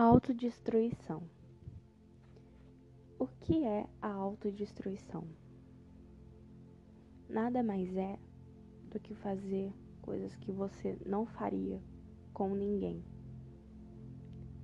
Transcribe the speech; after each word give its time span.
Autodestruição. 0.00 1.24
O 3.18 3.26
que 3.26 3.64
é 3.64 3.84
a 4.00 4.08
autodestruição? 4.08 5.24
Nada 7.28 7.64
mais 7.64 7.96
é 7.96 8.16
do 8.92 9.00
que 9.00 9.12
fazer 9.16 9.72
coisas 10.00 10.36
que 10.36 10.52
você 10.52 10.96
não 11.04 11.26
faria 11.26 11.82
com 12.32 12.54
ninguém. 12.54 13.02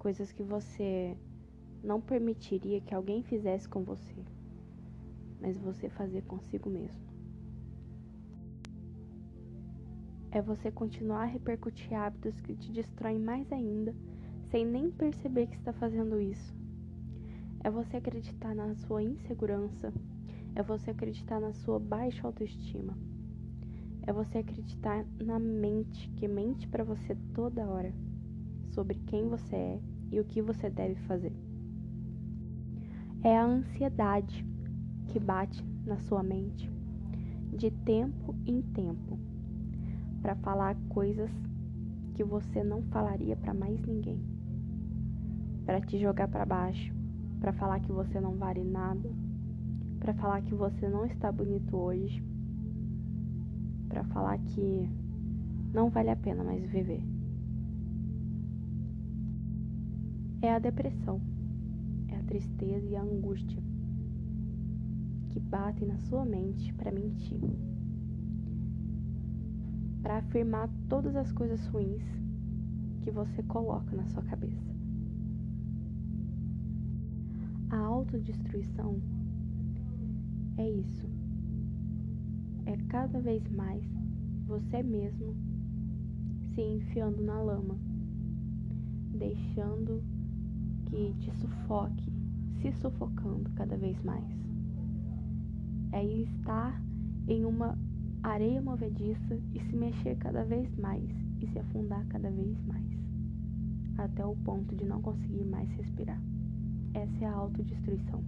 Coisas 0.00 0.32
que 0.32 0.42
você 0.42 1.16
não 1.80 2.00
permitiria 2.00 2.80
que 2.80 2.92
alguém 2.92 3.22
fizesse 3.22 3.68
com 3.68 3.84
você, 3.84 4.24
mas 5.40 5.56
você 5.56 5.88
fazer 5.88 6.22
consigo 6.22 6.68
mesmo. 6.68 7.08
É 10.32 10.42
você 10.42 10.72
continuar 10.72 11.22
a 11.22 11.26
repercutir 11.26 11.94
hábitos 11.94 12.40
que 12.40 12.56
te 12.56 12.72
destroem 12.72 13.20
mais 13.20 13.52
ainda 13.52 13.94
sem 14.50 14.66
nem 14.66 14.90
perceber 14.90 15.46
que 15.46 15.56
está 15.56 15.72
fazendo 15.72 16.20
isso. 16.20 16.52
É 17.62 17.70
você 17.70 17.98
acreditar 17.98 18.54
na 18.54 18.74
sua 18.74 19.02
insegurança, 19.02 19.92
é 20.54 20.62
você 20.62 20.90
acreditar 20.90 21.40
na 21.40 21.52
sua 21.52 21.78
baixa 21.78 22.26
autoestima. 22.26 22.98
É 24.02 24.12
você 24.12 24.38
acreditar 24.38 25.06
na 25.20 25.38
mente 25.38 26.08
que 26.16 26.26
mente 26.26 26.66
para 26.66 26.82
você 26.82 27.14
toda 27.32 27.66
hora 27.66 27.94
sobre 28.70 28.96
quem 29.06 29.28
você 29.28 29.54
é 29.54 29.80
e 30.10 30.18
o 30.18 30.24
que 30.24 30.42
você 30.42 30.68
deve 30.68 30.96
fazer. 31.02 31.32
É 33.22 33.36
a 33.36 33.44
ansiedade 33.44 34.44
que 35.08 35.20
bate 35.20 35.62
na 35.86 35.98
sua 35.98 36.22
mente 36.22 36.68
de 37.52 37.70
tempo 37.70 38.34
em 38.46 38.62
tempo 38.62 39.18
para 40.22 40.34
falar 40.36 40.76
coisas 40.88 41.30
que 42.14 42.24
você 42.24 42.64
não 42.64 42.82
falaria 42.84 43.36
para 43.36 43.52
mais 43.52 43.80
ninguém 43.82 44.29
para 45.70 45.80
te 45.82 46.00
jogar 46.00 46.26
para 46.26 46.44
baixo, 46.44 46.92
para 47.38 47.52
falar 47.52 47.78
que 47.78 47.92
você 47.92 48.18
não 48.18 48.34
vale 48.34 48.64
nada, 48.64 49.08
para 50.00 50.12
falar 50.14 50.42
que 50.42 50.52
você 50.52 50.88
não 50.88 51.06
está 51.06 51.30
bonito 51.30 51.76
hoje, 51.76 52.20
para 53.88 54.02
falar 54.06 54.36
que 54.38 54.90
não 55.72 55.88
vale 55.88 56.10
a 56.10 56.16
pena 56.16 56.42
mais 56.42 56.68
viver. 56.68 57.00
É 60.42 60.52
a 60.52 60.58
depressão, 60.58 61.20
é 62.08 62.16
a 62.16 62.22
tristeza 62.24 62.88
e 62.88 62.96
a 62.96 63.02
angústia 63.02 63.62
que 65.28 65.38
batem 65.38 65.86
na 65.86 65.98
sua 65.98 66.24
mente 66.24 66.74
para 66.74 66.90
mentir, 66.90 67.40
para 70.02 70.16
afirmar 70.16 70.68
todas 70.88 71.14
as 71.14 71.30
coisas 71.30 71.64
ruins 71.68 72.02
que 73.02 73.12
você 73.12 73.40
coloca 73.44 73.94
na 73.94 74.04
sua 74.06 74.24
cabeça. 74.24 74.79
Autodestruição 78.00 78.98
é 80.56 80.70
isso. 80.70 81.06
É 82.64 82.76
cada 82.88 83.20
vez 83.20 83.46
mais 83.50 83.84
você 84.46 84.82
mesmo 84.82 85.34
se 86.54 86.62
enfiando 86.62 87.22
na 87.22 87.40
lama, 87.40 87.76
deixando 89.18 90.02
que 90.86 91.14
te 91.20 91.30
sufoque, 91.36 92.12
se 92.60 92.72
sufocando 92.72 93.50
cada 93.50 93.76
vez 93.76 94.02
mais. 94.02 94.24
É 95.92 96.04
estar 96.04 96.82
em 97.28 97.44
uma 97.44 97.78
areia 98.22 98.62
movediça 98.62 99.38
e 99.54 99.60
se 99.60 99.76
mexer 99.76 100.16
cada 100.16 100.44
vez 100.44 100.74
mais 100.76 101.08
e 101.40 101.46
se 101.48 101.58
afundar 101.58 102.04
cada 102.06 102.30
vez 102.30 102.58
mais, 102.66 102.86
até 103.98 104.24
o 104.24 104.36
ponto 104.36 104.74
de 104.74 104.84
não 104.84 105.02
conseguir 105.02 105.44
mais 105.44 105.68
respirar. 105.72 106.20
Essa 106.92 107.24
é 107.24 107.26
a 107.26 107.32
autodestruição. 107.32 108.22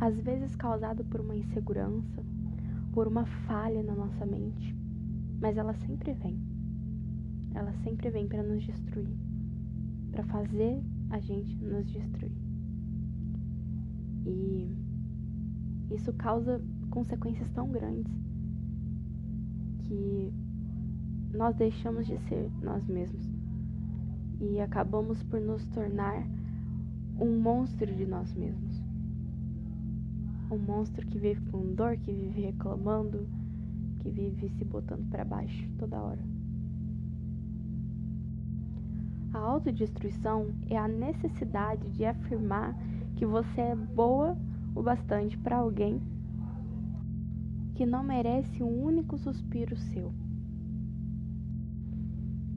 Às 0.00 0.18
vezes 0.20 0.54
causada 0.56 1.04
por 1.04 1.20
uma 1.20 1.36
insegurança, 1.36 2.22
por 2.92 3.06
uma 3.06 3.26
falha 3.46 3.82
na 3.82 3.94
nossa 3.94 4.26
mente, 4.26 4.74
mas 5.40 5.56
ela 5.56 5.74
sempre 5.74 6.12
vem. 6.12 6.38
Ela 7.54 7.72
sempre 7.84 8.10
vem 8.10 8.28
para 8.28 8.42
nos 8.42 8.62
destruir, 8.64 9.16
para 10.10 10.24
fazer 10.24 10.82
a 11.10 11.18
gente 11.18 11.54
nos 11.56 11.86
destruir. 11.90 12.32
E 14.26 14.76
isso 15.90 16.12
causa 16.12 16.60
consequências 16.90 17.48
tão 17.50 17.70
grandes 17.70 18.12
que 19.80 20.32
nós 21.32 21.54
deixamos 21.56 22.06
de 22.06 22.18
ser 22.28 22.50
nós 22.62 22.86
mesmos 22.86 23.26
e 24.40 24.60
acabamos 24.60 25.22
por 25.24 25.40
nos 25.40 25.64
tornar 25.66 26.26
um 27.18 27.40
monstro 27.40 27.92
de 27.92 28.06
nós 28.06 28.32
mesmos. 28.34 28.82
Um 30.50 30.58
monstro 30.58 31.06
que 31.06 31.18
vive 31.18 31.40
com 31.50 31.74
dor, 31.74 31.96
que 31.96 32.12
vive 32.12 32.40
reclamando, 32.40 33.26
que 33.98 34.10
vive 34.10 34.48
se 34.50 34.64
botando 34.64 35.08
para 35.10 35.24
baixo 35.24 35.68
toda 35.78 36.00
hora. 36.00 36.22
A 39.34 39.38
autodestruição 39.38 40.54
é 40.70 40.76
a 40.76 40.88
necessidade 40.88 41.90
de 41.90 42.04
afirmar 42.04 42.74
que 43.16 43.26
você 43.26 43.60
é 43.60 43.74
boa 43.74 44.36
o 44.74 44.82
bastante 44.82 45.36
para 45.38 45.58
alguém 45.58 46.00
que 47.74 47.84
não 47.84 48.02
merece 48.02 48.62
um 48.62 48.84
único 48.84 49.18
suspiro 49.18 49.76
seu. 49.76 50.12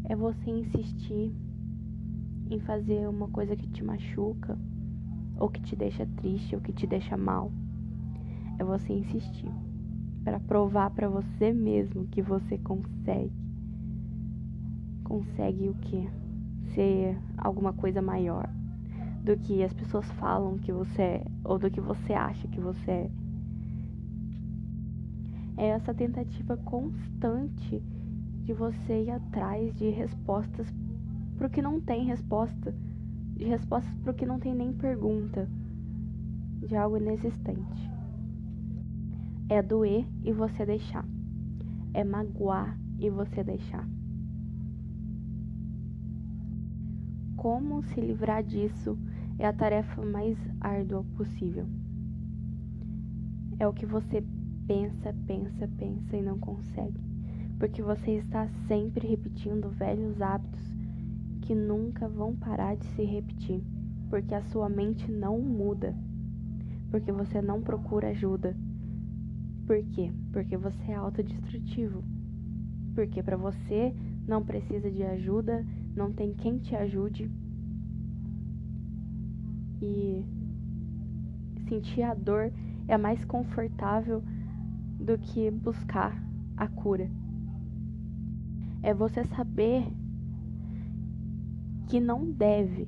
É 0.06 0.16
você 0.16 0.50
insistir 0.50 1.32
em 2.51 2.59
fazer 2.59 3.07
uma 3.07 3.29
coisa 3.29 3.56
que 3.56 3.67
te 3.67 3.84
machuca, 3.84 4.57
ou 5.38 5.50
que 5.50 5.62
te 5.62 5.75
deixa 5.75 6.06
triste, 6.17 6.53
ou 6.53 6.62
que 6.62 6.73
te 6.73 6.85
deixa 6.85 7.16
mal. 7.16 7.51
É 8.59 8.63
você 8.63 8.94
insistir 8.94 9.50
para 10.23 10.39
provar 10.39 10.91
para 10.91 11.07
você 11.07 11.51
mesmo 11.51 12.06
que 12.07 12.22
você 12.22 12.57
consegue. 12.57 13.31
Consegue 15.03 15.69
o 15.69 15.73
que? 15.75 16.09
Ser 16.75 17.17
alguma 17.38 17.73
coisa 17.73 18.01
maior 18.01 18.47
do 19.23 19.38
que 19.38 19.63
as 19.63 19.73
pessoas 19.73 20.06
falam 20.13 20.57
que 20.57 20.72
você 20.72 21.01
é, 21.01 21.25
ou 21.44 21.57
do 21.57 21.72
que 21.72 21.79
você 21.79 22.13
acha 22.13 22.47
que 22.47 22.59
você 22.59 22.91
é. 22.91 23.12
É 25.57 25.68
essa 25.68 25.94
tentativa 25.94 26.57
constante 26.57 27.81
de 28.44 28.53
você 28.53 29.03
ir 29.03 29.12
atrás 29.12 29.73
de 29.75 29.89
respostas 29.89 30.68
pro 31.41 31.50
que 31.50 31.59
não 31.59 31.81
tem 31.81 32.06
resposta, 32.06 32.72
de 33.35 33.46
respostas 33.46 33.91
pro 34.03 34.13
que 34.13 34.28
não 34.28 34.40
tem 34.40 34.53
nem 34.53 34.72
pergunta, 34.72 35.50
de 36.68 36.75
algo 36.75 36.97
inexistente. 36.97 37.90
É 39.50 39.59
doer 39.59 40.06
e 40.24 40.31
você 40.31 40.63
deixar. 40.63 41.03
É 41.96 42.03
magoar 42.03 42.78
e 43.00 43.09
você 43.09 43.44
deixar. 43.44 43.90
Como 47.35 47.81
se 47.81 48.00
livrar 48.00 48.44
disso 48.44 48.96
é 49.40 49.47
a 49.47 49.51
tarefa 49.51 50.06
mais 50.06 50.38
árdua 50.59 51.03
possível. 51.18 51.66
É 53.57 53.68
o 53.68 53.74
que 53.74 53.88
você 53.88 54.24
pensa, 54.68 55.12
pensa, 55.25 55.68
pensa 55.80 56.16
e 56.16 56.22
não 56.22 56.38
consegue, 56.38 57.01
porque 57.57 57.81
você 57.81 58.12
está 58.12 58.47
sempre 58.68 59.07
repetindo 59.07 59.72
velhos 59.72 60.22
hábitos 60.22 60.81
que 61.41 61.56
nunca 61.56 62.07
vão 62.07 62.35
parar 62.35 62.75
de 62.75 62.85
se 62.88 63.03
repetir, 63.03 63.63
porque 64.09 64.34
a 64.34 64.44
sua 64.44 64.69
mente 64.69 65.12
não 65.12 65.40
muda, 65.40 65.96
porque 66.90 67.12
você 67.12 67.41
não 67.41 67.62
procura 67.62 68.09
ajuda. 68.09 68.56
Por 69.66 69.84
quê? 69.84 70.12
Porque 70.31 70.57
você 70.57 70.91
é 70.91 70.96
autodestrutivo. 70.96 72.03
Porque 72.94 73.24
para 73.24 73.38
você 73.38 73.96
não 74.28 74.44
precisa 74.44 74.91
de 74.91 75.03
ajuda, 75.03 75.66
não 75.96 76.12
tem 76.12 76.34
quem 76.34 76.57
te 76.57 76.75
ajude. 76.75 77.31
E 79.81 80.25
sentir 81.68 82.04
a 82.04 82.13
dor 82.13 82.51
é 82.88 82.98
mais 82.98 83.24
confortável 83.24 84.21
do 85.00 85.18
que 85.18 85.50
buscar 85.50 86.21
a 86.57 86.68
cura. 86.68 87.10
É 88.83 88.94
você 88.94 89.24
saber 89.24 89.86
que 91.92 92.00
não 92.00 92.32
deve, 92.32 92.88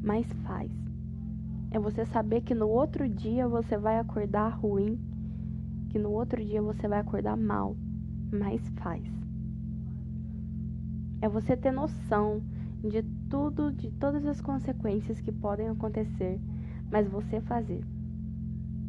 mas 0.00 0.32
faz. 0.44 0.70
É 1.72 1.78
você 1.80 2.06
saber 2.06 2.42
que 2.42 2.54
no 2.54 2.68
outro 2.68 3.08
dia 3.08 3.48
você 3.48 3.76
vai 3.76 3.98
acordar 3.98 4.46
ruim, 4.50 4.96
que 5.88 5.98
no 5.98 6.12
outro 6.12 6.40
dia 6.44 6.62
você 6.62 6.86
vai 6.86 7.00
acordar 7.00 7.36
mal, 7.36 7.76
mas 8.30 8.62
faz. 8.76 9.02
É 11.20 11.28
você 11.28 11.56
ter 11.56 11.72
noção 11.72 12.40
de 12.88 13.02
tudo, 13.28 13.72
de 13.72 13.90
todas 13.90 14.24
as 14.24 14.40
consequências 14.40 15.20
que 15.20 15.32
podem 15.32 15.68
acontecer, 15.68 16.40
mas 16.92 17.08
você 17.08 17.40
fazer. 17.40 17.84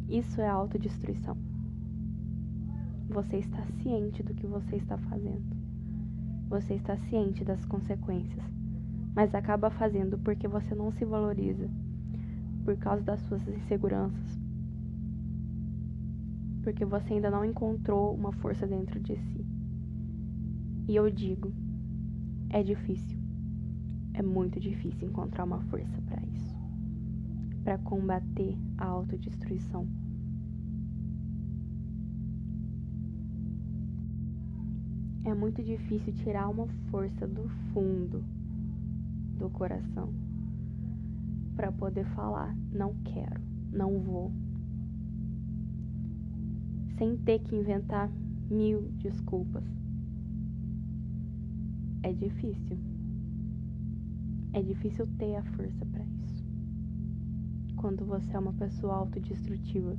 Isso 0.08 0.40
é 0.40 0.46
autodestruição. 0.46 1.36
Você 3.08 3.38
está 3.38 3.64
ciente 3.82 4.22
do 4.22 4.32
que 4.32 4.46
você 4.46 4.76
está 4.76 4.96
fazendo. 4.96 5.56
Você 6.48 6.74
está 6.74 6.96
ciente 6.98 7.44
das 7.44 7.64
consequências 7.64 8.44
mas 9.16 9.34
acaba 9.34 9.70
fazendo 9.70 10.18
porque 10.18 10.46
você 10.46 10.74
não 10.74 10.92
se 10.92 11.02
valoriza, 11.02 11.70
por 12.66 12.76
causa 12.76 13.02
das 13.02 13.18
suas 13.22 13.40
inseguranças, 13.48 14.38
porque 16.62 16.84
você 16.84 17.14
ainda 17.14 17.30
não 17.30 17.42
encontrou 17.42 18.14
uma 18.14 18.30
força 18.30 18.66
dentro 18.66 19.00
de 19.00 19.16
si. 19.16 19.46
E 20.86 20.94
eu 20.94 21.10
digo, 21.10 21.50
é 22.50 22.62
difícil. 22.62 23.18
É 24.12 24.22
muito 24.22 24.60
difícil 24.60 25.08
encontrar 25.08 25.44
uma 25.44 25.60
força 25.62 26.02
para 26.02 26.22
isso. 26.26 26.54
Para 27.64 27.78
combater 27.78 28.54
a 28.76 28.84
autodestruição. 28.84 29.88
É 35.24 35.32
muito 35.32 35.62
difícil 35.62 36.12
tirar 36.12 36.48
uma 36.48 36.66
força 36.90 37.26
do 37.26 37.48
fundo 37.72 38.22
do 39.46 39.50
coração 39.50 40.12
para 41.54 41.70
poder 41.70 42.04
falar: 42.14 42.54
não 42.72 42.94
quero, 43.04 43.40
não 43.72 44.00
vou, 44.00 44.32
sem 46.98 47.16
ter 47.18 47.38
que 47.38 47.54
inventar 47.54 48.10
mil 48.50 48.90
desculpas. 48.98 49.64
É 52.02 52.12
difícil. 52.12 52.76
É 54.52 54.62
difícil 54.62 55.06
ter 55.18 55.36
a 55.36 55.42
força 55.42 55.84
para 55.86 56.04
isso. 56.04 56.44
Quando 57.76 58.04
você 58.04 58.34
é 58.34 58.38
uma 58.38 58.52
pessoa 58.52 58.94
autodestrutiva 58.94 59.96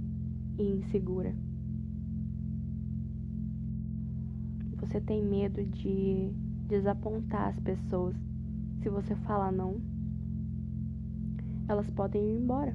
e 0.58 0.64
insegura. 0.64 1.34
Você 4.80 5.02
tem 5.02 5.24
medo 5.24 5.64
de 5.66 6.32
desapontar 6.68 7.50
as 7.50 7.60
pessoas. 7.60 8.16
Se 8.88 8.92
você 8.92 9.14
falar 9.16 9.52
não, 9.52 9.82
elas 11.68 11.90
podem 11.90 12.24
ir 12.24 12.40
embora. 12.40 12.74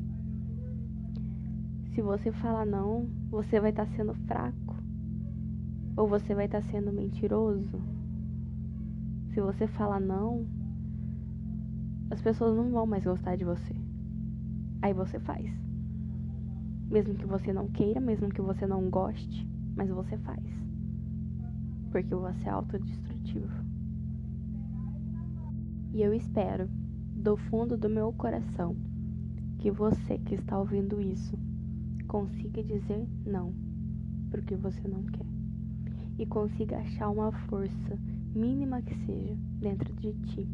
Se 1.94 2.02
você 2.02 2.30
falar 2.30 2.66
não, 2.66 3.08
você 3.30 3.58
vai 3.58 3.70
estar 3.70 3.86
tá 3.86 3.92
sendo 3.96 4.12
fraco. 4.26 4.76
Ou 5.96 6.06
você 6.06 6.34
vai 6.34 6.44
estar 6.44 6.60
tá 6.60 6.68
sendo 6.68 6.92
mentiroso. 6.92 7.80
Se 9.32 9.40
você 9.40 9.66
falar 9.66 10.00
não, 10.00 10.46
as 12.10 12.20
pessoas 12.20 12.58
não 12.58 12.70
vão 12.70 12.84
mais 12.84 13.04
gostar 13.04 13.36
de 13.36 13.44
você. 13.46 13.74
Aí 14.82 14.92
você 14.92 15.18
faz. 15.18 15.50
Mesmo 16.90 17.14
que 17.14 17.24
você 17.24 17.54
não 17.54 17.68
queira, 17.68 18.02
mesmo 18.02 18.28
que 18.28 18.42
você 18.42 18.66
não 18.66 18.90
goste, 18.90 19.48
mas 19.74 19.88
você 19.88 20.18
faz. 20.18 20.44
Porque 21.90 22.14
você 22.14 22.50
é 22.50 22.50
autodestrutivo. 22.50 23.61
E 25.92 26.00
eu 26.02 26.14
espero, 26.14 26.68
do 27.14 27.36
fundo 27.36 27.76
do 27.76 27.88
meu 27.88 28.12
coração, 28.12 28.74
que 29.58 29.70
você 29.70 30.18
que 30.18 30.34
está 30.34 30.58
ouvindo 30.58 31.00
isso 31.00 31.38
consiga 32.08 32.62
dizer 32.62 33.06
não 33.24 33.54
porque 34.30 34.56
você 34.56 34.88
não 34.88 35.04
quer 35.04 35.26
e 36.18 36.26
consiga 36.26 36.78
achar 36.78 37.10
uma 37.10 37.30
força 37.46 37.98
mínima 38.34 38.82
que 38.82 38.94
seja 39.06 39.36
dentro 39.60 39.92
de 39.94 40.12
ti 40.26 40.48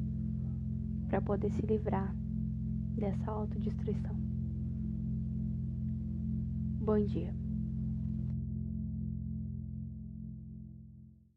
para 1.08 1.20
poder 1.20 1.50
se 1.52 1.64
livrar 1.64 2.14
dessa 2.96 3.30
autodestruição. 3.30 4.14
Bom 6.80 7.04
dia. 7.04 7.47